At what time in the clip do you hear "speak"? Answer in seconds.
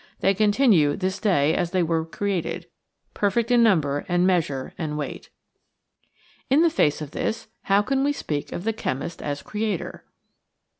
8.11-8.51